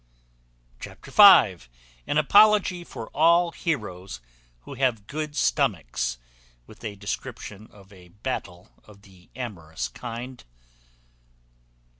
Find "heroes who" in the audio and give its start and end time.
3.51-4.73